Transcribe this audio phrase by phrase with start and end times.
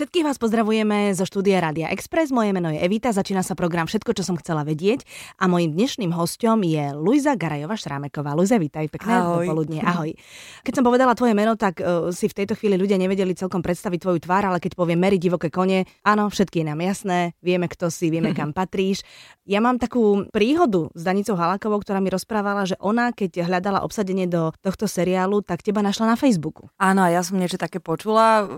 [0.00, 2.32] Všetkých vás pozdravujeme zo štúdia Radia Express.
[2.32, 5.04] Moje meno je Evita, začína sa program Všetko, čo som chcela vedieť
[5.36, 8.32] a mojím dnešným hostom je Luisa Garajová Šrámeková.
[8.32, 9.44] Luisa, vítaj, pekné Ahoj.
[9.44, 9.84] dopoludnie.
[9.92, 10.16] Ahoj.
[10.64, 14.00] Keď som povedala tvoje meno, tak uh, si v tejto chvíli ľudia nevedeli celkom predstaviť
[14.00, 17.92] tvoju tvár, ale keď poviem Mary divoké kone, áno, všetky je nám jasné, vieme, kto
[17.92, 19.04] si, vieme, kam patríš.
[19.44, 24.24] Ja mám takú príhodu s Danicou Halakovou, ktorá mi rozprávala, že ona, keď hľadala obsadenie
[24.24, 26.72] do tohto seriálu, tak teba našla na Facebooku.
[26.80, 28.48] Áno, ja som niečo také počula.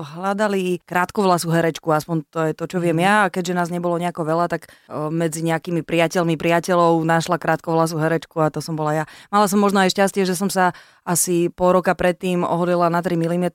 [0.00, 3.26] Hľadali krátkovlasú herečku, aspoň to je to, čo viem ja.
[3.26, 4.70] A keďže nás nebolo nejako veľa, tak
[5.10, 9.04] medzi nejakými priateľmi priateľov našla krátkovlasú herečku a to som bola ja.
[9.28, 10.76] Mala som možno aj šťastie, že som sa
[11.10, 13.46] asi pol roka predtým ohodila na 3 mm.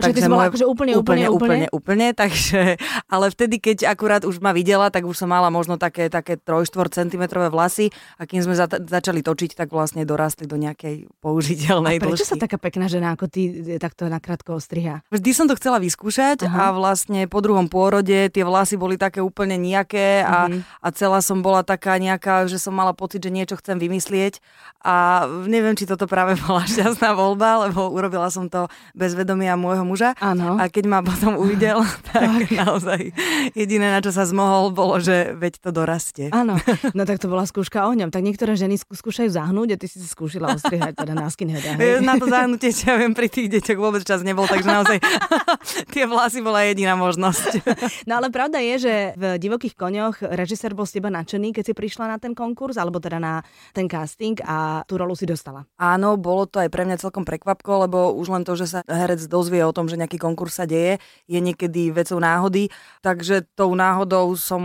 [0.00, 2.80] Takže ty si bola akože úplne, úplne, úplne, úplne, úplne, takže,
[3.12, 7.04] ale vtedy, keď akurát už ma videla, tak už som mala možno také, také 3-4
[7.04, 7.22] cm
[7.52, 12.24] vlasy a kým sme za, začali točiť, tak vlastne dorastli do nejakej použiteľnej a prečo
[12.24, 12.32] dĺžky.
[12.32, 13.42] sa taká pekná žena ako ty
[13.76, 15.04] takto nakrátko ostriha?
[15.12, 16.72] Vždy som to chcela vyskúšať Aha.
[16.72, 20.60] a vlastne po druhom pôrode tie vlasy boli také úplne nejaké a, mm-hmm.
[20.80, 24.40] a celá som bola taká nejaká, že som mala pocit, že niečo chcem vymyslieť
[24.82, 29.82] a neviem, či toto práve bola šťastná voľba, lebo urobila som to bez vedomia môjho
[29.82, 30.14] muža.
[30.22, 30.54] Áno.
[30.62, 31.82] A keď ma potom uvidel,
[32.14, 33.10] tak, tak naozaj
[33.58, 36.30] jediné, na čo sa zmohol, bolo, že veď to dorastie.
[36.30, 36.54] Áno,
[36.96, 38.14] no tak to bola skúška ohňom.
[38.14, 41.74] Tak niektoré ženy skúšajú zahnúť a ty si si skúšila ostrihať teda na skinheada.
[41.98, 44.98] Na to zahnutie, čo ja viem, pri tých deťoch vôbec čas nebol, takže naozaj
[45.94, 47.64] tie vlasy bola jediná možnosť.
[48.04, 51.74] No ale pravda je, že v Divokých koňoch režisér bol z teba nadšený, keď si
[51.74, 53.40] prišla na ten konkurs, alebo teda na
[53.72, 55.64] ten casting a tú rolu si dostala.
[55.80, 59.24] Áno, bolo to aj pre mňa celkom prekvapko, lebo už len to, že sa herec
[59.26, 62.68] dozvie o tom, že nejaký konkurs sa deje, je niekedy vecou náhody,
[63.00, 64.62] takže tou náhodou som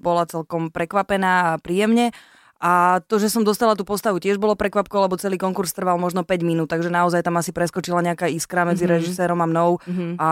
[0.00, 2.14] bola celkom prekvapená a príjemne.
[2.62, 6.22] A to, že som dostala tú postavu, tiež bolo prekvapko, lebo celý konkurs trval možno
[6.22, 8.94] 5 minút, takže naozaj tam asi preskočila nejaká iskra medzi mm-hmm.
[8.94, 10.10] režisérom a mnou mm-hmm.
[10.16, 10.30] a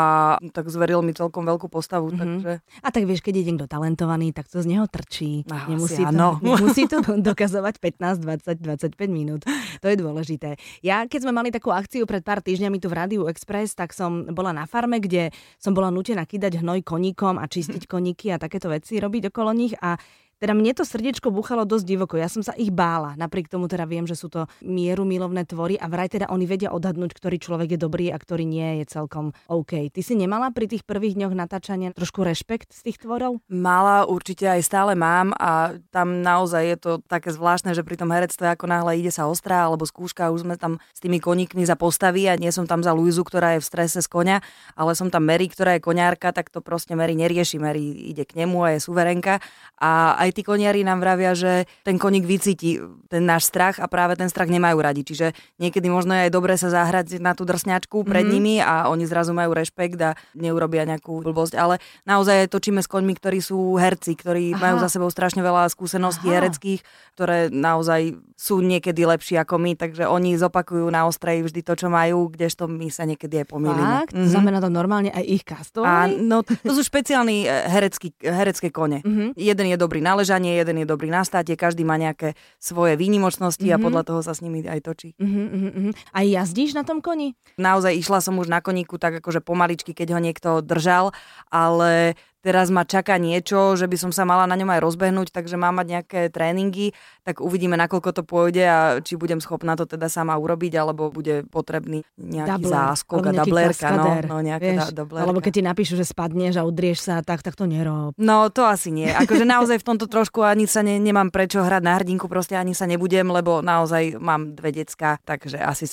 [0.55, 2.09] tak zveril mi celkom veľkú postavu.
[2.09, 2.21] Mm-hmm.
[2.23, 2.53] Takže...
[2.81, 5.45] A tak vieš, keď je niekto talentovaný, tak to z neho trčí.
[5.51, 6.39] Ah, nemusí, asi, áno.
[6.39, 9.43] to, nemusí to dokazovať 15, 20, 25 minút.
[9.83, 10.57] To je dôležité.
[10.81, 14.31] Ja, keď sme mali takú akciu pred pár týždňami tu v Rádiu Express, tak som
[14.31, 18.71] bola na farme, kde som bola nutená kýdať hnoj koníkom a čistiť koníky a takéto
[18.71, 19.99] veci robiť okolo nich a
[20.43, 22.19] teda mne to srdiečko buchalo dosť divoko.
[22.19, 23.15] Ja som sa ich bála.
[23.15, 26.75] Napriek tomu teda viem, že sú to mieru milovné tvory a vraj teda oni vedia
[26.75, 29.95] odhadnúť, ktorý človek je dobrý a ktorý nie je celkom OK.
[29.95, 33.39] Ty si nemala pri tých prvých dňoch natáčania trošku rešpekt z tých tvorov?
[33.47, 38.11] Mala, určite aj stále mám a tam naozaj je to také zvláštne, že pri tom
[38.11, 41.79] herectve ako náhle ide sa ostrá alebo skúška, už sme tam s tými koníkmi za
[41.79, 44.43] postavy a nie som tam za Luizu, ktorá je v strese z konia,
[44.75, 47.63] ale som tam Mary, ktorá je koniarka, tak to proste Mary nerieši.
[47.63, 49.39] Mary ide k nemu a je suverenka
[49.79, 52.81] a aj tí koniari nám vravia, že ten koník vycíti
[53.13, 55.05] ten náš strach a práve ten strach nemajú radi.
[55.05, 58.33] Čiže niekedy možno je aj dobre sa zahrať na tú drsňačku pred mm-hmm.
[58.33, 61.55] nimi a oni zrazu majú rešpekt a neurobia nejakú blbosť.
[61.61, 61.79] Ale
[62.09, 64.61] naozaj točíme s koňmi, ktorí sú herci, ktorí Aha.
[64.61, 66.43] majú za sebou strašne veľa skúseností Aha.
[66.43, 66.81] hereckých,
[67.15, 71.87] ktoré naozaj sú niekedy lepší ako my, takže oni zopakujú na ostrej vždy to, čo
[71.93, 74.03] majú, kdežto my sa niekedy aj pomýlime.
[74.03, 74.15] Fakt?
[74.17, 74.33] Mm-hmm.
[74.33, 76.19] Znamená to normálne aj ich kastovali?
[76.19, 79.05] no, to sú špeciálni herecký, herecké kone.
[79.05, 79.29] Mm-hmm.
[79.39, 83.59] Jeden je dobrý na ležanie, jeden je dobrý na státie, každý má nejaké svoje výnimočnosti
[83.59, 83.75] mm-hmm.
[83.75, 83.87] a Mhm.
[83.91, 85.19] podľa toho sa s nimi aj točí.
[85.19, 85.91] Uh-huh.
[86.15, 87.35] A jazdíš na tom koni?
[87.59, 91.11] Naozaj išla som už na koníku tak akože pomaličky, keď ho niekto držal,
[91.51, 95.55] ale teraz ma čaká niečo, že by som sa mala na ňom aj rozbehnúť, takže
[95.55, 96.91] mám mať nejaké tréningy,
[97.23, 101.47] tak uvidíme, nakoľko to pôjde a či budem schopná to teda sama urobiť, alebo bude
[101.47, 103.89] potrebný nejaký Doubler, záskok a dublerka.
[103.95, 105.23] No, no nejaká vieš, da, dublerka.
[105.23, 108.19] Alebo keď ti napíšu, že spadneš a udrieš sa, tak, tak to nerob.
[108.19, 109.09] No to asi nie.
[109.09, 112.75] Akože naozaj v tomto trošku ani sa ne, nemám prečo hrať na hrdinku, proste ani
[112.75, 115.87] sa nebudem, lebo naozaj mám dve decka, takže asi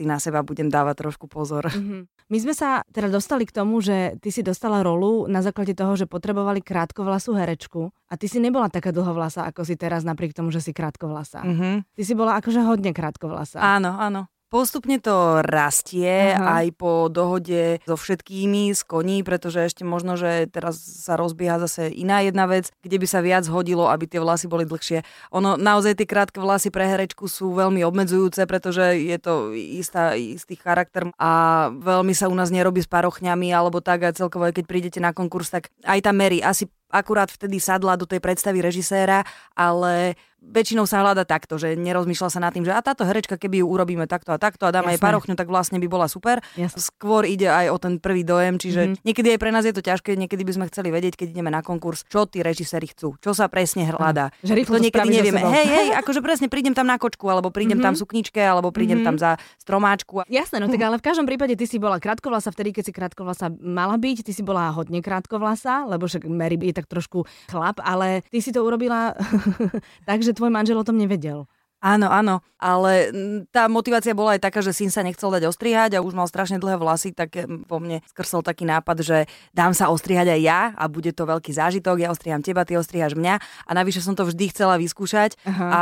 [0.00, 1.68] si na seba budem dávať trošku pozor.
[1.68, 2.32] Mm-hmm.
[2.32, 5.92] My sme sa teda dostali k tomu, že ty si dostala rolu na základe toho,
[5.92, 10.48] že potrebovali krátkovlasú herečku a ty si nebola taká dlhovlasa, ako si teraz, napriek tomu,
[10.48, 11.44] že si krátkovlasa.
[11.44, 11.74] Mm-hmm.
[12.00, 13.60] Ty si bola akože hodne krátkovlasa.
[13.60, 14.24] Áno, áno.
[14.50, 16.58] Postupne to rastie Aha.
[16.58, 21.86] aj po dohode so všetkými z koní, pretože ešte možno, že teraz sa rozbieha zase
[21.94, 25.06] iná jedna vec, kde by sa viac hodilo, aby tie vlasy boli dlhšie.
[25.38, 30.58] Ono, naozaj tie krátke vlasy pre herečku sú veľmi obmedzujúce, pretože je to istá, istý
[30.58, 31.30] charakter a
[31.70, 35.54] veľmi sa u nás nerobí s parochňami alebo tak a celkovo, keď prídete na konkurs,
[35.54, 39.22] tak aj tá Mary asi akurát vtedy sadla do tej predstavy režiséra,
[39.54, 43.60] ale väčšinou sa hľada takto, že nerozmýšľa sa nad tým, že a táto herečka, keby
[43.60, 46.40] ju urobíme takto a takto a dáme jej parochňu, tak vlastne by bola super.
[46.56, 46.80] Jasne.
[46.80, 49.04] Skôr ide aj o ten prvý dojem, čiže mm-hmm.
[49.04, 51.60] niekedy aj pre nás je to ťažké, niekedy by sme chceli vedieť, keď ideme na
[51.60, 54.32] konkurs, čo tí režiséri chcú, čo sa presne hľadá.
[54.40, 55.44] Že to niekedy nevieme.
[55.44, 57.84] Hej, hej, akože presne prídem tam na kočku, alebo prídem mm-hmm.
[57.84, 59.16] tam v sukničke, alebo prídem mm-hmm.
[59.20, 60.24] tam za stromáčku.
[60.26, 63.52] Jasné, no tak ale v každom prípade ty si bola krátkovlasa vtedy, keď si krátkovlasa
[63.60, 68.22] mala byť, ty si bola hodne krátkovlasa, lebo však Mary je tak trošku chlap, ale
[68.28, 69.12] ty si to urobila
[70.08, 71.50] tak, že tvoj manžel o tom nevedel.
[71.80, 73.08] Áno, áno, ale
[73.48, 76.60] tá motivácia bola aj taká, že syn sa nechcel dať ostrihať a už mal strašne
[76.60, 77.32] dlhé vlasy, tak
[77.64, 79.18] po mne skrsol taký nápad, že
[79.56, 83.16] dám sa ostrihať aj ja a bude to veľký zážitok, ja ostriham teba, ty ostrihaš
[83.16, 85.68] mňa a navyše som to vždy chcela vyskúšať uh-huh.
[85.72, 85.80] a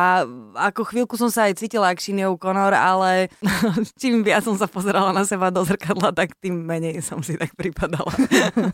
[0.70, 3.26] ako chvíľku som sa aj cítila ako Shineou Conor, ale
[4.00, 7.58] čím viac som sa pozerala na seba do zrkadla, tak tým menej som si tak
[7.58, 8.14] pripadala.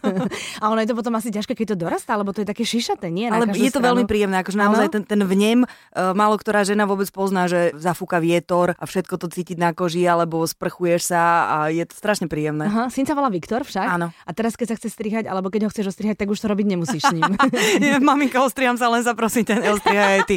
[0.61, 3.09] a ono je to potom asi ťažké, keď to dorastá, lebo to je také šišaté,
[3.09, 3.33] nie?
[3.33, 3.97] ale je to stranu.
[3.97, 8.19] veľmi príjemné, akože naozaj ten, ten vnem, uh, málo ktorá žena vôbec pozná, že zafúka
[8.19, 12.67] vietor a všetko to cítiť na koži, alebo sprchuješ sa a je to strašne príjemné.
[12.67, 13.87] Aha, syn sa volá Viktor však.
[13.87, 14.11] Áno.
[14.11, 16.67] A teraz, keď sa chce strihať, alebo keď ho chceš ostrihať, tak už to robiť
[16.75, 17.31] nemusíš s ním.
[18.09, 20.37] Maminka, ostriham sa, len sa prosím ťa, neostrihaj aj ty.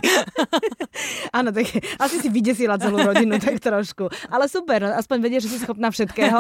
[1.38, 1.65] Áno, tak
[1.97, 4.13] asi si vydesila celú rodinu tak trošku.
[4.29, 6.38] Ale super, no, aspoň vedieš, že si schopná všetkého.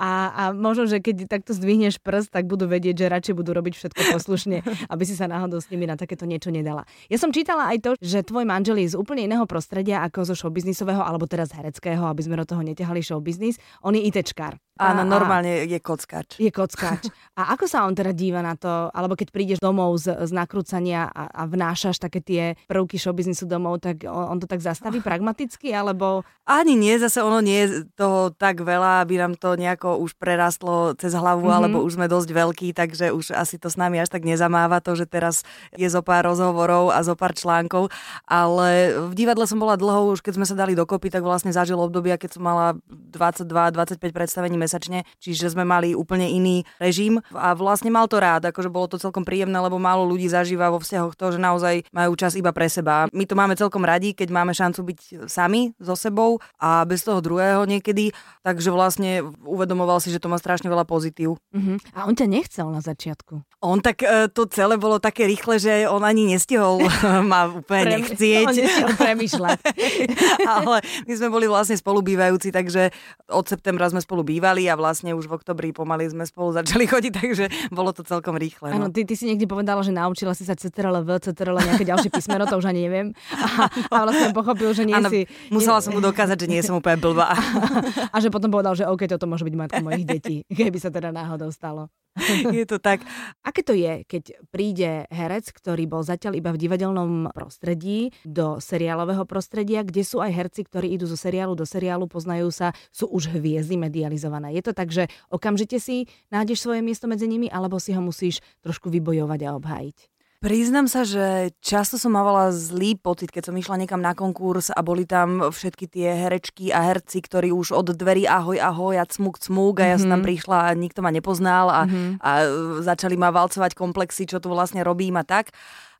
[0.00, 3.74] A, a možno, že keď takto zdvihneš prst, tak budú vedieť, že radšej budú robiť
[3.76, 6.88] všetko poslušne, aby si sa náhodou s nimi na takéto niečo nedala.
[7.12, 10.24] Ja som čítala aj to, že tvoj manžel je z úplne iného prostredia prostredia ako
[10.24, 13.60] zo showbiznisového, alebo teraz hereckého, aby sme do toho neťahali showbiznis.
[13.84, 14.56] On je ITčkár.
[14.76, 16.36] Áno, normálne je kockač.
[16.36, 17.08] Je kockač.
[17.32, 21.08] A ako sa on teda díva na to, alebo keď prídeš domov z, z nakrúcania
[21.08, 25.72] a, a vnášaš také tie prvky showbiznisu domov, tak on, on to tak zastaví pragmaticky,
[25.72, 26.28] alebo...
[26.44, 30.92] Ani nie, zase ono nie je toho tak veľa, aby nám to nejako už prerastlo
[31.00, 31.56] cez hlavu, mm-hmm.
[31.56, 34.92] alebo už sme dosť veľkí, takže už asi to s nami až tak nezamáva to,
[34.92, 35.40] že teraz
[35.72, 37.88] je zo pár rozhovorov a zo pár článkov,
[38.28, 41.74] ale v divadle som bola dlho, už keď sme sa dali dokopy, tak vlastne zažil
[41.82, 47.90] obdobia, keď som mala 22-25 predstavení mesačne, čiže sme mali úplne iný režim a vlastne
[47.90, 51.34] mal to rád, akože bolo to celkom príjemné, lebo málo ľudí zažíva vo vzťahoch to,
[51.34, 53.10] že naozaj majú čas iba pre seba.
[53.10, 57.18] My to máme celkom radi, keď máme šancu byť sami so sebou a bez toho
[57.18, 58.14] druhého niekedy,
[58.46, 61.42] takže vlastne uvedomoval si, že to má strašne veľa pozitív.
[61.50, 61.76] Uh-huh.
[61.98, 63.42] A on ťa nechcel na začiatku?
[63.64, 66.84] On tak e, to celé bolo také rýchle, že on ani nestihol
[67.30, 68.46] ma úplne nechcieť.
[68.46, 69.55] On nestihol premyšľať.
[70.56, 72.94] Ale my sme boli vlastne spolubývajúci, takže
[73.30, 77.12] od septembra sme spolu bývali a vlastne už v oktobri pomaly sme spolu začali chodiť,
[77.12, 77.44] takže
[77.74, 78.70] bolo to celkom rýchle.
[78.72, 78.94] Áno, no.
[78.94, 82.46] ty, ty si niekde povedala, že naučila si sa CTRL, V, CTRL, nejaké ďalšie písmeno,
[82.46, 83.06] to už ani neviem.
[83.34, 85.26] A, a vlastne pochopil, že nie ano, si...
[85.50, 87.32] Musela som mu dokázať, že nie som úplne blbá.
[87.32, 87.38] A,
[88.14, 91.10] a že potom povedal, že OK, toto môže byť matka mojich detí, keby sa teda
[91.10, 91.90] náhodou stalo.
[92.56, 93.04] je to tak.
[93.44, 99.28] Aké to je, keď príde herec, ktorý bol zatiaľ iba v divadelnom prostredí, do seriálového
[99.28, 103.36] prostredia, kde sú aj herci, ktorí idú zo seriálu do seriálu, poznajú sa, sú už
[103.36, 104.56] hviezdy medializované.
[104.56, 108.40] Je to tak, že okamžite si nájdeš svoje miesto medzi nimi, alebo si ho musíš
[108.64, 110.15] trošku vybojovať a obhájiť?
[110.46, 114.78] Priznám sa, že často som mávala zlý pocit, keď som išla niekam na konkurs a
[114.78, 119.42] boli tam všetky tie herečky a herci, ktorí už od dverí ahoj, ahoj a cmuk,
[119.42, 120.28] cmuk a ja som tam mhm.
[120.30, 122.22] prišla a nikto ma nepoznal a, mm-hmm.
[122.22, 122.30] a
[122.78, 125.50] začali ma valcovať komplexy, čo tu vlastne robím a tak.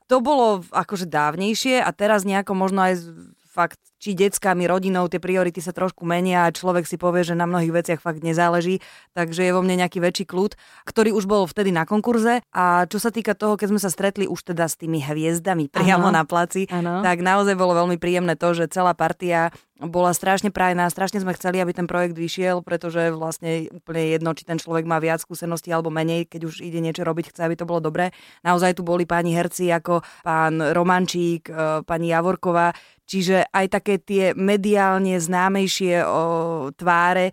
[0.06, 3.02] To bolo akože dávnejšie a teraz nejako možno aj
[3.50, 7.48] fakt či deckami, rodinou, tie priority sa trošku menia a človek si povie, že na
[7.48, 8.84] mnohých veciach fakt nezáleží,
[9.16, 10.54] takže je vo mne nejaký väčší kľud,
[10.84, 14.28] ktorý už bol vtedy na konkurze a čo sa týka toho, keď sme sa stretli
[14.28, 16.16] už teda s tými hviezdami priamo ano.
[16.20, 17.00] na placi, ano.
[17.00, 21.60] tak naozaj bolo veľmi príjemné to, že celá partia bola strašne prajná, strašne sme chceli,
[21.60, 25.92] aby ten projekt vyšiel, pretože vlastne úplne jedno, či ten človek má viac skúseností alebo
[25.92, 28.16] menej, keď už ide niečo robiť, chce, aby to bolo dobré.
[28.40, 32.72] Naozaj tu boli páni herci ako pán Romančík, e, pani Javorková,
[33.04, 37.30] čiže aj také tie mediálne známejšie o, tváre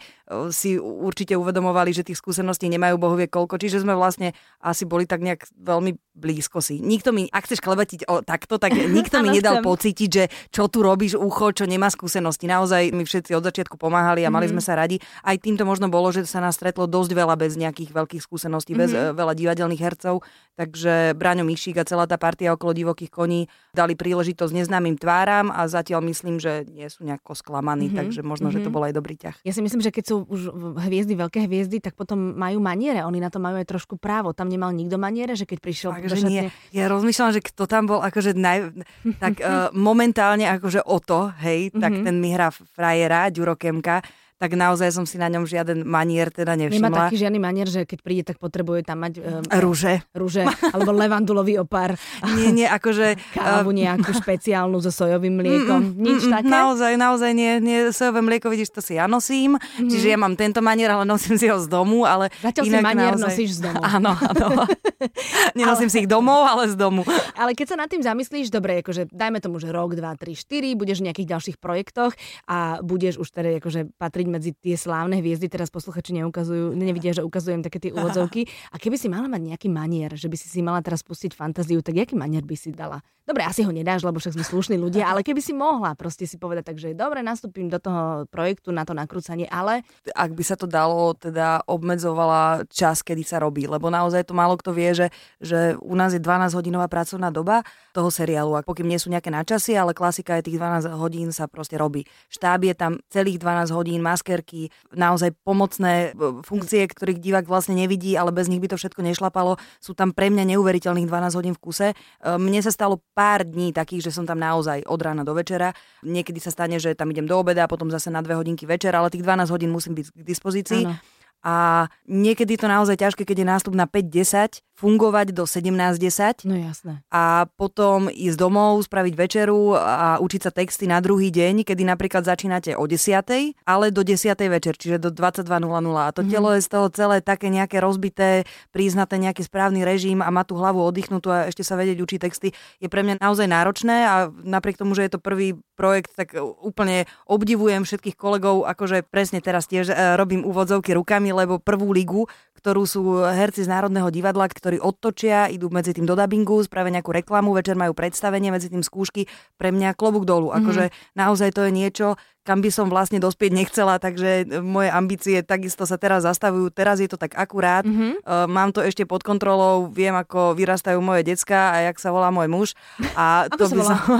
[0.55, 4.31] si určite uvedomovali, že tých skúseností nemajú bohovie koľko, čiže sme vlastne
[4.63, 6.79] asi boli tak nejak veľmi blízko si.
[6.79, 9.65] Nikto mi, ak chceš klebatiť o takto, tak nikto mi nedal chcem.
[9.67, 12.47] pocítiť, že čo tu robíš ucho, čo nemá skúsenosti.
[12.47, 14.61] Naozaj mi všetci od začiatku pomáhali a mali mm-hmm.
[14.61, 15.01] sme sa radi.
[15.25, 18.83] Aj týmto možno bolo, že sa nás stretlo dosť veľa bez nejakých veľkých skúseností, mm-hmm.
[18.87, 20.23] bez uh, veľa divadelných hercov.
[20.53, 25.65] Takže Braňo Mišík a celá tá partia okolo divokých koní dali príležitosť neznámym tváram a
[25.65, 27.99] zatiaľ myslím, že nie sú nejako sklamaní, mm-hmm.
[27.99, 28.61] takže možno, mm-hmm.
[28.61, 28.75] že to mhm.
[28.77, 29.35] bol aj dobrý ťah.
[29.41, 30.41] Ja si myslím, že keď sú už
[30.85, 33.01] hviezdy, veľké hviezdy, tak potom majú maniere.
[33.01, 34.37] Oni na to majú aj trošku právo.
[34.37, 36.53] Tam nemal nikto maniere, že keď prišiel Takže nie.
[36.69, 38.77] Ja rozmýšľam, že kto tam bol akože naj...
[39.17, 42.05] tak uh, momentálne akože o to, hej, tak mm-hmm.
[42.05, 44.05] ten mi hrá frajera, Ďuro Kemka,
[44.43, 46.99] tak naozaj som si na ňom žiaden manier teda Nemá nevšimla.
[47.07, 50.03] taký žiadny manier, že keď príde, tak potrebuje tam mať um, Rúže.
[50.11, 50.43] rúže
[50.75, 51.95] alebo levandulový opár,
[52.35, 53.15] Nie, nie, akože...
[53.39, 55.95] kávu eh, nejakú špeciálnu so sojovým mliekom.
[55.95, 56.51] Nič mm, také?
[56.51, 59.87] Naozaj, naozaj nie, nie, sojové mlieko, vidíš, to si ja nosím, mm-hmm.
[59.87, 62.83] čiže ja mám tento manier, ale nosím si ho z domu, ale Zatiaľ si inak
[62.83, 63.23] manier naozaj...
[63.31, 63.79] nosíš z domu.
[63.95, 64.65] Áno, áno.
[65.59, 67.05] Nenosím si ich domov, ale z domu.
[67.37, 70.73] Ale keď sa nad tým zamyslíš, dobre, akože dajme tomu, že rok, dva, tri, štyri,
[70.73, 72.17] budeš v nejakých ďalších projektoch
[72.49, 77.21] a budeš už teda akože patriť medzi tie slávne hviezdy, teraz posluchači neukazujú, nevidia, že
[77.21, 78.49] ukazujem také tie úvodzovky.
[78.73, 81.85] A keby si mala mať nejaký manier, že by si si mala teraz pustiť fantáziu,
[81.85, 83.05] tak aký manier by si dala?
[83.23, 86.35] Dobre, asi ho nedáš, lebo však sme slušní ľudia, ale keby si mohla proste si
[86.35, 90.67] povedať, takže dobre, nastúpim do toho projektu na to nakrúcanie, ale Ak by sa to
[90.67, 95.07] dalo, teda obmedzovala čas, kedy sa robí, lebo naozaj to málo kto vie, že,
[95.39, 97.63] že u nás je 12-hodinová pracovná doba
[97.95, 101.47] toho seriálu, a pokým nie sú nejaké načasy, ale klasika je tých 12 hodín sa
[101.47, 102.03] proste robí.
[102.27, 108.15] Štáb je tam celých 12 hodín, maskerky, naozaj pomocné e, funkcie, ktorých divák vlastne nevidí,
[108.15, 109.59] ale bez nich by to všetko nešlapalo.
[109.83, 111.87] Sú tam pre mňa neuveriteľných 12 hodín v kuse.
[111.91, 111.95] E,
[112.39, 115.75] Mne sa stalo pár dní takých, že som tam naozaj od rána do večera.
[116.07, 118.95] Niekedy sa stane, že tam idem do obeda a potom zase na dve hodinky večer,
[118.95, 120.87] ale tých 12 hodín musím byť k dispozícii.
[120.87, 120.95] Áno.
[121.43, 126.59] A niekedy je to naozaj ťažké, keď je nástup na 5-10, fungovať do 17.10 no
[126.59, 126.99] jasné.
[127.07, 132.27] a potom ísť domov, spraviť večeru a učiť sa texty na druhý deň, kedy napríklad
[132.27, 133.23] začínate o 10.
[133.63, 134.35] ale do 10.
[134.51, 135.47] večer, čiže do 22.00.
[135.95, 138.43] A to telo je z toho celé také nejaké rozbité,
[138.75, 142.03] prísť na ten nejaký správny režim a mať tú hlavu oddychnutú a ešte sa vedieť
[142.03, 142.51] učiť texty
[142.83, 147.07] je pre mňa naozaj náročné a napriek tomu, že je to prvý projekt, tak úplne
[147.25, 152.29] obdivujem všetkých kolegov, akože presne teraz tiež e, robím úvodzovky rukami, lebo prvú ligu,
[152.63, 157.11] ktorú sú herci z Národného divadla, ktorí odtočia, idú medzi tým do dubbingu, spravia nejakú
[157.11, 159.27] reklamu, večer majú predstavenie, medzi tým skúšky,
[159.59, 160.55] pre mňa klobúk dolu.
[160.55, 165.87] Akože naozaj to je niečo, kam by som vlastne dospieť nechcela, takže moje ambície takisto
[165.87, 166.71] sa teraz zastavujú.
[166.71, 167.87] Teraz je to tak akurát.
[167.87, 168.23] Mhm.
[168.23, 172.31] Uh, mám to ešte pod kontrolou, viem, ako vyrastajú moje decka a jak sa volá
[172.31, 172.67] môj muž.
[173.15, 173.95] A Ako to by volá?
[173.95, 173.99] som...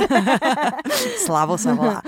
[1.26, 1.98] Slavo sa volá.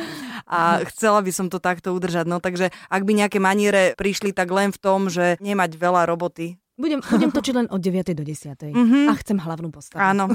[0.47, 2.27] A chcela by som to takto udržať.
[2.27, 6.63] No takže ak by nejaké maniere prišli, tak len v tom, že nemať veľa roboty.
[6.73, 8.17] Budem, budem točiť len od 9.
[8.17, 8.73] do 10.
[8.73, 9.07] Mhm.
[9.07, 10.01] A chcem hlavnú postavu.
[10.01, 10.33] Áno.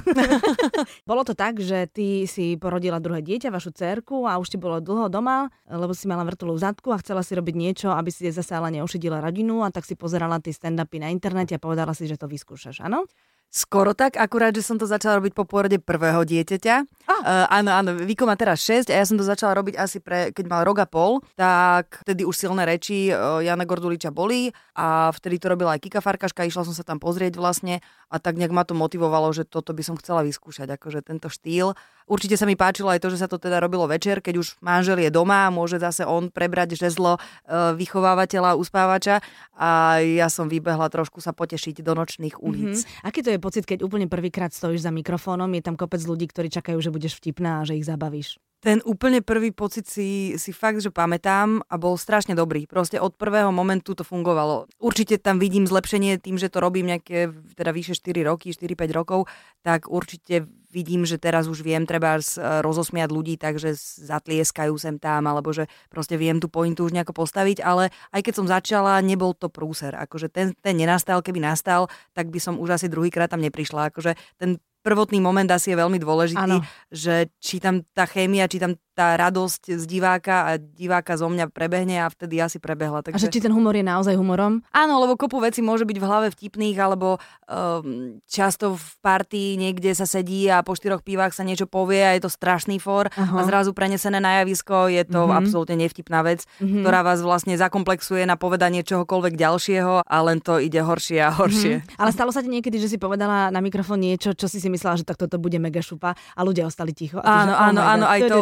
[1.10, 4.78] Bolo to tak, že ty si porodila druhé dieťa, vašu dcerku a už ti bolo
[4.78, 8.30] dlho doma, lebo si mala vrtulú v zadku a chcela si robiť niečo, aby si
[8.30, 12.06] zase ale neušidila rodinu a tak si pozerala tie stand-upy na internete a povedala si,
[12.06, 13.10] že to vyskúšaš, áno?
[13.48, 16.76] Skoro tak, akurát, že som to začala robiť po pôrode prvého dieťaťa.
[17.08, 17.14] Ah.
[17.24, 20.36] Uh, áno, áno, Viko má teraz 6 a ja som to začala robiť asi pre,
[20.36, 25.10] keď mal rok a pol, tak vtedy už silné reči uh, Jana Gorduliča boli a
[25.16, 27.80] vtedy to robila aj Kika Farkaška, išla som sa tam pozrieť vlastne
[28.12, 31.72] a tak nejak ma to motivovalo, že toto by som chcela vyskúšať, akože tento štýl.
[32.08, 34.96] Určite sa mi páčilo aj to, že sa to teda robilo večer, keď už manžel
[35.04, 39.20] je doma, môže zase on prebrať žezlo uh, vychovávateľa, uspávača
[39.60, 42.88] a ja som vybehla trošku sa potešiť do nočných ulic.
[42.88, 43.04] Mhm.
[43.04, 46.48] Aký to je pocit, keď úplne prvýkrát stojíš za mikrofónom, je tam kopec ľudí, ktorí
[46.48, 48.40] čakajú, že budeš vtipná a že ich zabavíš?
[48.58, 52.66] Ten úplne prvý pocit si, si fakt, že pamätám a bol strašne dobrý.
[52.66, 54.66] Proste od prvého momentu to fungovalo.
[54.82, 59.30] Určite tam vidím zlepšenie tým, že to robím nejaké teda vyše 4 roky, 4-5 rokov,
[59.62, 65.30] tak určite vidím, že teraz už viem treba z- rozosmiať ľudí, takže zatlieskajú sem tam,
[65.30, 69.38] alebo že proste viem tú pointu už nejako postaviť, ale aj keď som začala, nebol
[69.38, 69.94] to prúser.
[69.94, 73.94] Akože ten, ten nenastal, keby nastal, tak by som už asi druhýkrát tam neprišla.
[73.94, 76.64] Akože ten prvotný moment asi je veľmi dôležitý, Áno.
[76.88, 81.54] že či tam tá chémia, či tam tá radosť z diváka a diváka zo mňa
[81.54, 83.06] prebehne a vtedy asi prebehla.
[83.06, 84.66] A že či ten humor je naozaj humorom?
[84.74, 89.94] Áno, lebo kopu vecí môže byť v hlave vtipných, alebo um, často v partii niekde
[89.94, 93.38] sa sedí a po štyroch pivách sa niečo povie a je to strašný for Aha.
[93.38, 95.34] a zrazu prenesené na javisko je to Mhm.
[95.38, 96.82] absolútne nevtipná vec, Mhm.
[96.82, 101.86] ktorá vás vlastne zakomplexuje na povedanie čohokoľvek ďalšieho a len to ide horšie a horšie.
[101.86, 102.02] Mhm.
[102.02, 104.98] Ale stalo sa ti niekedy, že si povedala na mikrofón niečo, čo si si myslela,
[104.98, 107.22] že tak toto bude mega šupa a ľudia ostali ticho.
[107.22, 108.38] Áno, oh áno, God, áno, aj to.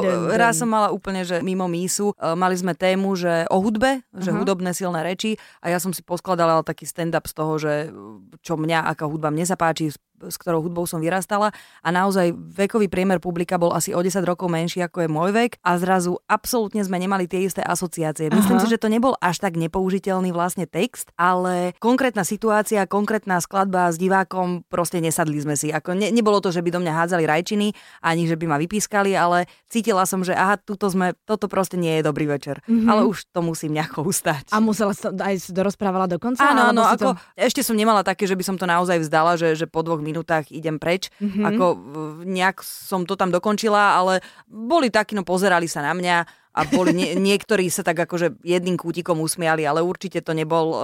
[0.45, 4.29] Raz som mala úplne, že mimo mísu, e, mali sme tému, že o hudbe, že
[4.29, 4.37] Aha.
[4.37, 7.87] hudobné silné reči a ja som si poskladala taký stand-up z toho, že e,
[8.39, 11.51] čo mňa, aká hudba mne zapáči, s- s ktorou hudbou som vyrastala
[11.83, 15.51] a naozaj vekový priemer publika bol asi o 10 rokov menší ako je môj vek
[15.61, 18.31] a zrazu absolútne sme nemali tie isté asociácie.
[18.31, 18.63] Myslím Aha.
[18.63, 23.97] si, že to nebol až tak nepoužiteľný vlastne text, ale konkrétna situácia, konkrétna skladba s
[23.99, 25.73] divákom, proste nesadli sme si.
[25.73, 27.73] Ako ne, nebolo to, že by do mňa hádzali rajčiny,
[28.05, 31.99] ani že by ma vypískali, ale cítila som, že aha, tuto sme, toto proste nie
[31.99, 32.61] je dobrý večer.
[32.69, 32.87] Mhm.
[32.87, 34.53] Ale už to musím nejako ustať.
[34.53, 36.45] A musela to, aj dorozprávala do konca?
[36.45, 37.19] Áno, áno, ako, To...
[37.33, 40.45] ešte som nemala také, že by som to naozaj vzdala, že, že po dvoch minútach
[40.53, 41.09] idem preč.
[41.17, 41.25] Mhm.
[41.25, 41.45] Mm-hmm.
[41.49, 41.65] Ako
[42.23, 46.95] nejak som to tam dokončila, ale boli takí, no pozerali sa na mňa a boli
[46.95, 50.79] nie, niektorí sa tak akože jedným kútikom usmiali, ale určite to nebol uh,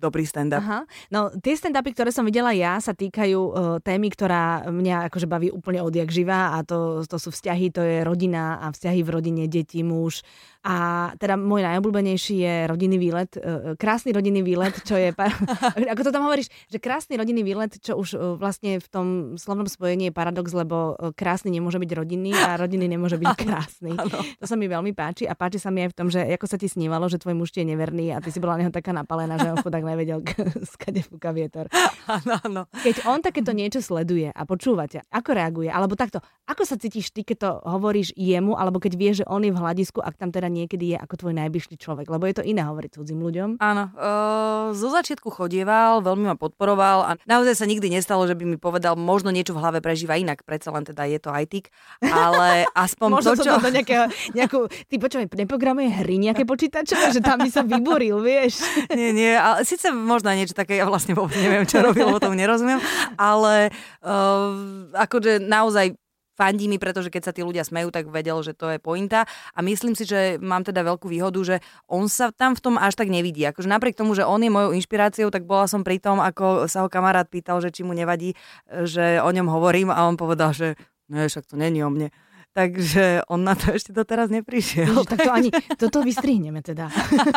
[0.00, 0.64] dobrý stand-up.
[0.64, 0.88] Aha.
[1.12, 3.52] No tie stand-upy, ktoré som videla ja, sa týkajú uh,
[3.84, 8.00] témy, ktorá mňa akože baví úplne odjak živá a to, to sú vzťahy, to je
[8.02, 10.24] rodina a vzťahy v rodine, deti, muž,
[10.62, 15.10] a teda môj najobľúbenejší je rodinný výlet, e, e, krásny rodinný výlet, čo je,
[15.92, 19.66] ako to tam hovoríš, že krásny rodinný výlet, čo už e, vlastne v tom slovnom
[19.66, 23.90] spojení je paradox, lebo krásny nemôže byť rodinný a rodinný nemôže byť krásny.
[24.38, 26.54] To sa mi veľmi páči a páči sa mi aj v tom, že ako sa
[26.54, 29.50] ti snívalo, že tvoj muž je neverný a ty si bola neho taká napalená, že
[29.50, 30.22] on chudák nevedel,
[30.78, 31.66] skade fúka vietor.
[32.06, 32.62] Áno, áno.
[32.86, 35.74] Keď on takéto niečo sleduje a počúva ťa, ako reaguje?
[35.74, 39.42] Alebo takto, ako sa cítiš ty, keď to hovoríš jemu, alebo keď vieš, že on
[39.42, 42.44] je v hľadisku, ak tam teda niekedy je ako tvoj najbližší človek, lebo je to
[42.44, 43.56] iné hovoriť cudzím ľuďom.
[43.58, 48.44] Áno, uh, zo začiatku chodieval, veľmi ma podporoval a naozaj sa nikdy nestalo, že by
[48.44, 51.72] mi povedal, možno niečo v hlave prežíva inak, predsa len teda je to ITIK,
[52.04, 53.56] ale aspoň možno to, čo...
[53.56, 54.04] do nejakého,
[54.36, 58.60] nejakú, ty počúvaj, neprogramuje hry nejaké počítačové, že tam by sa vyboril, vieš.
[58.98, 62.36] nie, nie, ale síce možno niečo také, ja vlastne vôbec neviem, čo robil, lebo tomu
[62.36, 62.82] nerozumiem,
[63.16, 63.72] ale
[64.04, 65.96] uh, akože naozaj
[66.34, 69.28] fandí mi, pretože keď sa tí ľudia smejú, tak vedel, že to je pointa.
[69.56, 71.56] A myslím si, že mám teda veľkú výhodu, že
[71.88, 73.44] on sa tam v tom až tak nevidí.
[73.44, 76.84] Akože napriek tomu, že on je mojou inšpiráciou, tak bola som pri tom, ako sa
[76.84, 78.36] ho kamarát pýtal, že či mu nevadí,
[78.68, 80.74] že o ňom hovorím a on povedal, že
[81.12, 82.08] ne, však to není o mne.
[82.52, 84.92] Takže on na to ešte doteraz neprišiel.
[84.92, 85.48] Ježiš, tak to ani,
[85.80, 86.92] toto vystrihneme teda.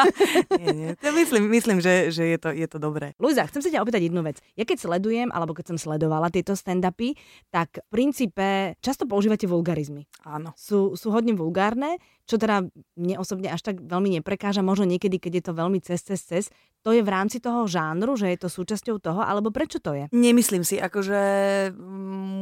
[0.59, 0.89] nie, nie.
[0.99, 3.15] To myslím, myslím že, že je, to, je to dobré.
[3.15, 4.43] Luisa, chcem sa ťa opýtať jednu vec.
[4.59, 7.15] Ja keď sledujem, alebo keď som sledovala tieto stand-upy,
[7.47, 10.03] tak v princípe často používate vulgarizmy.
[10.27, 10.51] Áno.
[10.59, 11.95] Sú, sú hodne vulgárne,
[12.25, 12.65] čo teda
[12.97, 14.65] mne osobne až tak veľmi neprekáža.
[14.65, 16.43] Možno niekedy, keď je to veľmi cez, cez, cez.
[16.85, 20.05] To je v rámci toho žánru, že je to súčasťou toho, alebo prečo to je?
[20.13, 21.17] Nemyslím si, akože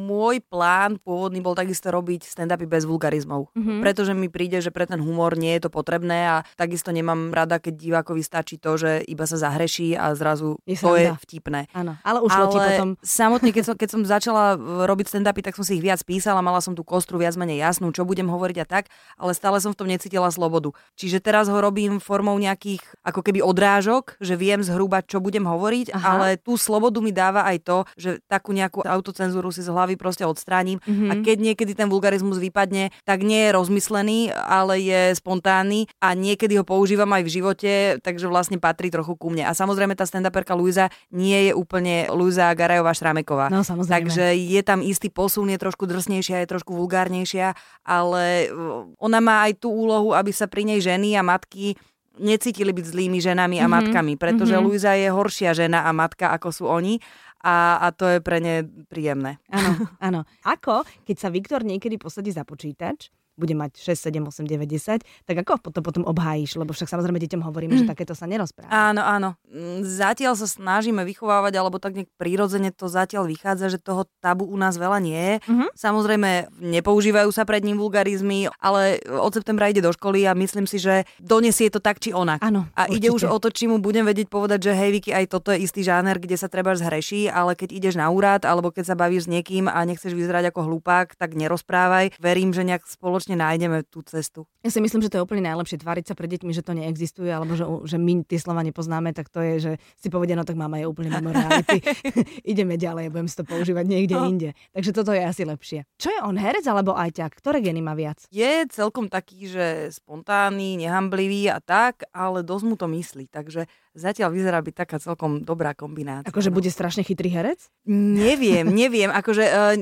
[0.03, 3.55] môj plán pôvodný bol takisto robiť stand-upy bez vulgarizmov.
[3.55, 3.79] Mm-hmm.
[3.79, 7.59] Pretože mi príde, že pre ten humor nie je to potrebné a takisto nemám rada,
[7.59, 11.71] keď divákovi stačí to, že iba sa zahreší a zrazu je to je vtipné.
[11.71, 12.89] Áno, ale už ale ti potom...
[13.19, 16.59] samotne, keď som, keď som začala robiť stand-upy, tak som si ich viac písala, mala
[16.59, 19.79] som tú kostru viac menej jasnú, čo budem hovoriť a tak, ale stále som v
[19.79, 20.75] tom necítila slobodu.
[20.99, 25.45] Čiže teraz ho robím formou nejakých ako keby odrážok, že že viem zhruba, čo budem
[25.45, 26.01] hovoriť, Aha.
[26.01, 30.25] ale tú slobodu mi dáva aj to, že takú nejakú autocenzúru si z hlavy proste
[30.25, 31.09] odstránim mm-hmm.
[31.13, 36.57] a keď niekedy ten vulgarizmus vypadne, tak nie je rozmyslený, ale je spontánny a niekedy
[36.57, 39.45] ho používam aj v živote, takže vlastne patrí trochu ku mne.
[39.45, 43.53] A samozrejme tá stand-uperka Luisa nie je úplne Luisa Garajová Šrameková.
[43.53, 43.93] No, samozrejme.
[43.93, 47.53] Takže je tam istý posun, je trošku drsnejšia, je trošku vulgárnejšia,
[47.85, 48.49] ale
[48.97, 51.79] ona má aj tú úlohu, aby sa pri nej ženy a matky
[52.19, 53.73] necítili byť zlými ženami a mm-hmm.
[53.73, 54.67] matkami, pretože mm-hmm.
[54.67, 56.99] Luisa je horšia žena a matka, ako sú oni
[57.41, 59.41] a, a to je pre ne príjemné.
[59.49, 59.71] Áno,
[60.11, 60.19] áno.
[60.45, 65.03] Ako, keď sa Viktor niekedy posadí za počítač bude mať 6, 7, 8, 9, 10,
[65.25, 66.57] tak ako to potom obhájíš?
[66.57, 67.79] Lebo však samozrejme deťom hovoríme, mm.
[67.83, 68.69] že takéto sa nerozpráva.
[68.69, 69.29] Áno, áno.
[69.49, 74.45] Mm, zatiaľ sa snažíme vychovávať, alebo tak nejak prirodzene to zatiaľ vychádza, že toho tabu
[74.45, 75.35] u nás veľa nie je.
[75.45, 75.69] Mm-hmm.
[75.73, 76.29] Samozrejme,
[76.61, 81.07] nepoužívajú sa pred ním vulgarizmy, ale od septembra ide do školy a myslím si, že
[81.17, 82.43] donesie to tak či onak.
[82.43, 82.95] Áno, a určite.
[82.99, 85.63] ide už o to, či mu budem vedieť povedať, že hej, Vicky, aj toto je
[85.63, 89.25] istý žáner, kde sa treba zhreší, ale keď ideš na úrad, alebo keď sa bavíš
[89.25, 92.19] s niekým a nechceš vyzerať ako hlupák, tak nerozprávaj.
[92.19, 94.43] Verím, že nejak spoločne spoločne nájdeme tú cestu.
[94.67, 97.31] Ja si myslím, že to je úplne najlepšie tváriť sa pred deťmi, že to neexistuje,
[97.31, 100.59] alebo že, že my tie slova nepoznáme, tak to je, že si povedia, no tak
[100.59, 101.79] mama je úplne mimo reality.
[102.51, 104.27] Ideme ďalej, budem si to používať niekde no.
[104.27, 104.49] inde.
[104.75, 105.87] Takže toto je asi lepšie.
[105.95, 107.31] Čo je on, herec alebo ajťak?
[107.39, 108.27] Ktoré geny má viac?
[108.27, 113.31] Je celkom taký, že spontánny, nehamblivý a tak, ale dosť mu to myslí.
[113.31, 116.27] Takže zatiaľ vyzerá byť taká celkom dobrá kombinácia.
[116.27, 116.59] Akože no.
[116.59, 117.71] bude strašne chytrý herec?
[117.87, 119.13] Neviem, neviem.
[119.13, 119.73] Akože uh,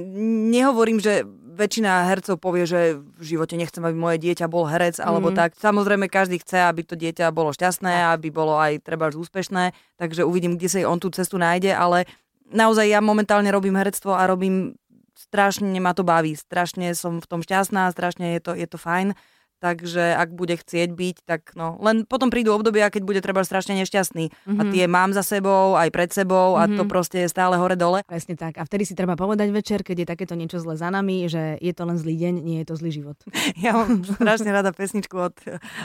[0.51, 5.05] nehovorím, že väčšina hercov povie, že v živote nechcem, aby moje dieťa bol herec, mm.
[5.05, 5.53] alebo tak.
[5.59, 10.55] Samozrejme, každý chce, aby to dieťa bolo šťastné, aby bolo aj treba úspešné, takže uvidím,
[10.55, 12.07] kde sa on tú cestu nájde, ale
[12.49, 14.79] naozaj ja momentálne robím herectvo a robím
[15.15, 19.13] strašne ma to baví, strašne som v tom šťastná, strašne je to, je to fajn
[19.61, 23.77] takže ak bude chcieť byť, tak no, len potom prídu obdobia, keď bude treba strašne
[23.77, 24.33] nešťastný.
[24.33, 24.57] Mm-hmm.
[24.57, 24.71] A mhm.
[24.73, 26.73] tie mám za sebou, aj pred sebou mm-hmm.
[26.73, 26.89] a to mhm.
[26.89, 28.01] proste je stále hore-dole.
[28.09, 28.57] Presne tak.
[28.57, 31.73] A vtedy si treba povedať večer, keď je takéto niečo zle za nami, že je
[31.77, 33.17] to len zlý deň, nie je to zlý život.
[33.61, 35.37] Ja mám strašne rada pesničku od,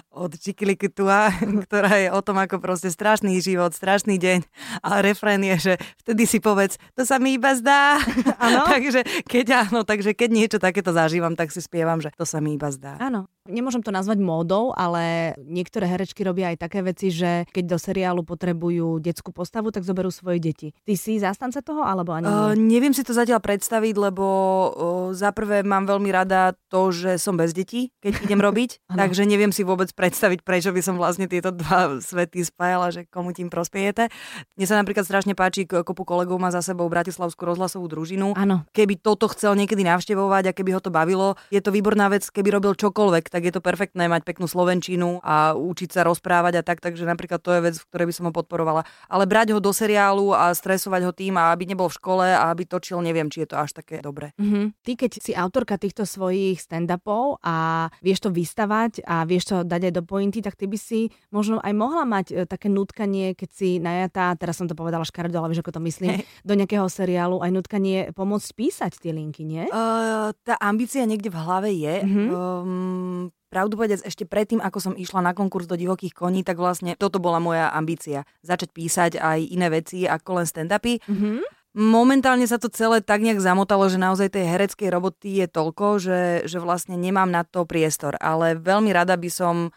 [0.08, 1.28] od Čikilikitua,
[1.68, 4.38] ktorá je o tom, ako proste strašný život, strašný deň.
[4.80, 8.00] A refrén je, že vtedy si povedz, to sa mi iba zdá.
[8.72, 12.56] Takže keď áno, takže keď niečo takéto zažívam, tak si spievam, že to sa mi
[12.56, 12.96] iba zdá.
[13.02, 13.28] Áno.
[13.46, 18.22] Nemôžem to nazvať módou, ale niektoré herečky robia aj také veci, že keď do seriálu
[18.26, 20.68] potrebujú detskú postavu, tak zoberú svoje deti.
[20.84, 22.26] Ty si zástanca toho, alebo ani?
[22.26, 24.70] Uh, neviem si to zatiaľ predstaviť, lebo uh,
[25.14, 29.54] za prvé mám veľmi rada to, že som bez detí, keď idem robiť, takže neviem
[29.54, 34.10] si vôbec predstaviť, prečo by som vlastne tieto dva svety spájala, že komu tým prospiejete.
[34.58, 38.34] Mne sa napríklad strašne páči, kopu kolegov má za sebou Bratislavskú rozhlasovú družinu.
[38.34, 38.66] Áno.
[38.74, 42.56] Keby toto chcel niekedy navštevovať a keby ho to bavilo, je to výborná vec, keby
[42.56, 46.80] robil čokoľvek, tak je to perfektné mať peknú slovenčinu a učiť sa rozprávať a tak,
[46.80, 48.88] takže napríklad to je vec, v ktorej by som ho podporovala.
[49.12, 52.48] Ale brať ho do seriálu a stresovať ho tým a aby nebol v škole a
[52.48, 54.32] aby točil, neviem, či je to až také dobré.
[54.40, 54.64] Mm-hmm.
[54.80, 59.92] Ty, keď si autorka týchto svojich stand-upov a vieš to vystavať a vieš to dať
[59.92, 63.48] aj do pointy, tak ty by si možno aj mohla mať e, také nutkanie, keď
[63.52, 66.24] si najatá, teraz som to povedala škaredo, ale vieš, ako to myslím, hey.
[66.48, 69.68] do nejakého seriálu, aj nutkanie pomôcť písať tie linky, nie?
[69.68, 71.96] Uh, tá ambícia niekde v hlave je.
[72.00, 72.26] Mm-hmm.
[72.32, 73.25] Um,
[73.56, 77.16] pravdu povedať, ešte predtým, ako som išla na konkurs do divokých koní, tak vlastne toto
[77.16, 78.28] bola moja ambícia.
[78.44, 81.00] Začať písať aj iné veci ako len stand-upy.
[81.00, 81.36] Mm-hmm.
[81.76, 86.20] Momentálne sa to celé tak nejak zamotalo, že naozaj tej hereckej roboty je toľko, že,
[86.44, 88.20] že vlastne nemám na to priestor.
[88.20, 89.72] Ale veľmi rada by som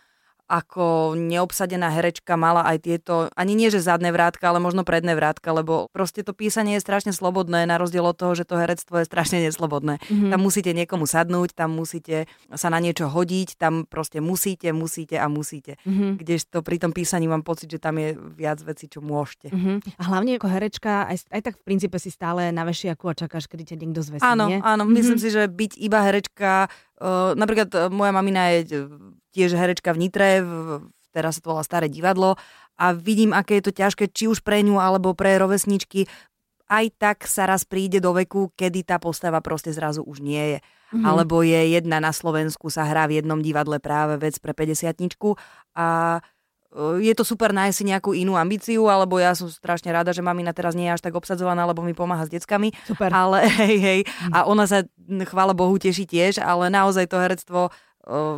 [0.49, 5.53] ako neobsadená herečka mala aj tieto, ani nie že zadné vrátka, ale možno predné vrátka,
[5.53, 9.05] lebo proste to písanie je strašne slobodné, na rozdiel od toho, že to herectvo je
[9.05, 10.01] strašne neslobodné.
[10.01, 10.33] Mm-hmm.
[10.33, 15.29] Tam musíte niekomu sadnúť, tam musíte sa na niečo hodiť, tam proste musíte, musíte a
[15.29, 15.77] musíte.
[15.85, 16.11] Mm-hmm.
[16.17, 19.53] Kdežto pri tom písaní mám pocit, že tam je viac vecí, čo môžete.
[19.53, 20.01] Mm-hmm.
[20.01, 23.45] A hlavne ako herečka, aj, aj tak v princípe si stále na vešiaku a čakáš,
[23.45, 24.57] kedy ťa niekto zvesí, Áno, nie?
[24.65, 24.97] áno, mm-hmm.
[24.97, 28.75] myslím si, že byť iba herečka Uh, napríklad uh, moja mamina je
[29.39, 30.83] tiež herečka v Nitre, v,
[31.15, 32.35] teraz sa to volá Staré divadlo
[32.75, 36.07] a vidím, aké je to ťažké, či už pre ňu alebo pre rovesničky.
[36.69, 40.59] Aj tak sa raz príde do veku, kedy tá postava proste zrazu už nie je.
[40.59, 41.05] Mm-hmm.
[41.05, 44.89] Alebo je jedna na Slovensku, sa hrá v jednom divadle práve vec pre 50
[45.77, 46.19] a
[47.01, 50.53] je to super nájsť si nejakú inú ambíciu, alebo ja som strašne rada, že mamina
[50.53, 52.69] teraz nie je až tak obsadzovaná, lebo mi pomáha s deckami.
[52.85, 53.09] Super.
[53.09, 53.99] Ale hej, hej.
[54.29, 54.85] A ona sa,
[55.25, 57.73] chvála Bohu, teší tiež, ale naozaj to herectvo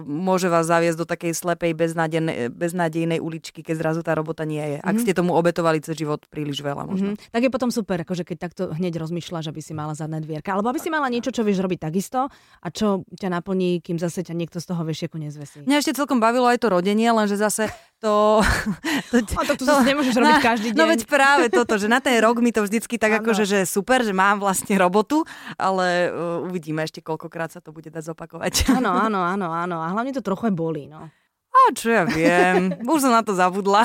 [0.03, 4.77] môže vás zaviesť do takej slepej, beznádejnej, beznádejnej uličky, keď zrazu tá robota nie je.
[4.83, 5.01] Ak mm-hmm.
[5.01, 7.15] ste tomu obetovali cez život príliš veľa možno.
[7.15, 7.31] Mm-hmm.
[7.31, 10.51] Tak je potom super, akože keď takto hneď rozmýšľaš, aby si mala zadné dvierka.
[10.51, 12.27] Alebo aby si mala niečo, čo vieš robiť takisto
[12.61, 15.63] a čo ťa naplní, kým zase ťa niekto z toho vešieku nezvesí.
[15.63, 17.71] Mňa ešte celkom bavilo aj to rodenie, lenže zase
[18.01, 18.41] to...
[19.13, 20.79] to, a to tu zase nemôžeš robiť na, každý no deň.
[20.81, 24.01] No veď práve toto, že na ten rok mi to vždycky tak akože, že super,
[24.01, 25.21] že mám vlastne robotu,
[25.55, 28.73] ale uh, uvidíme ešte koľkokrát sa to bude dať zopakovať.
[28.73, 29.77] Áno, áno, áno, áno.
[29.79, 31.13] A hlavne to trochu bolí, no.
[31.51, 33.83] A čo ja viem, už som na to zabudla.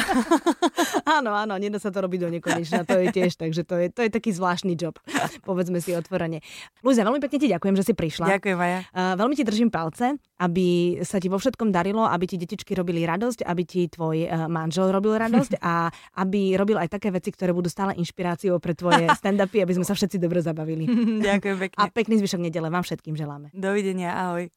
[1.18, 4.06] áno, áno, nedá sa to robiť do nekonečna, to je tiež, takže to je, to
[4.06, 4.94] je taký zvláštny job,
[5.42, 6.46] povedzme si otvorene.
[6.86, 8.30] Luisa, veľmi pekne ti ďakujem, že si prišla.
[8.38, 8.80] Ďakujem, Maja.
[8.94, 13.02] Uh, veľmi ti držím palce, aby sa ti vo všetkom darilo, aby ti detičky robili
[13.02, 15.90] radosť, aby ti tvoj uh, manžel robil radosť a
[16.22, 19.98] aby robil aj také veci, ktoré budú stále inšpiráciou pre tvoje stand-upy, aby sme sa
[19.98, 20.86] všetci dobre zabavili.
[21.18, 21.76] Ďakujem pekne.
[21.82, 23.50] A pekný zvyšok nedele vám všetkým želáme.
[23.50, 24.56] Dovidenia, ahoj.